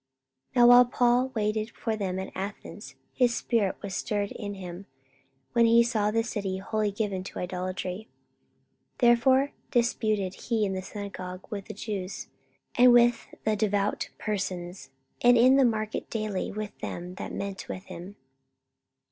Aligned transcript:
44:017:016 0.55 0.55
Now 0.63 0.67
while 0.67 0.85
Paul 0.85 1.27
waited 1.35 1.69
for 1.77 1.95
them 1.95 2.17
at 2.17 2.31
Athens, 2.33 2.95
his 3.13 3.35
spirit 3.35 3.75
was 3.83 3.93
stirred 3.95 4.31
in 4.31 4.55
him, 4.55 4.87
when 5.53 5.67
he 5.67 5.83
saw 5.83 6.09
the 6.09 6.23
city 6.23 6.57
wholly 6.57 6.89
given 6.91 7.23
to 7.25 7.37
idolatry. 7.37 8.07
44:017:017 8.97 8.97
Therefore 8.97 9.51
disputed 9.69 10.33
he 10.33 10.65
in 10.65 10.73
the 10.73 10.81
synagogue 10.81 11.45
with 11.51 11.65
the 11.65 11.75
Jews, 11.75 12.29
and 12.73 12.91
with 12.91 13.27
the 13.43 13.55
devout 13.55 14.09
persons, 14.17 14.89
and 15.21 15.37
in 15.37 15.57
the 15.57 15.63
market 15.65 16.09
daily 16.09 16.51
with 16.51 16.75
them 16.79 17.13
that 17.19 17.31
met 17.31 17.67
with 17.69 17.83
him. 17.83 18.15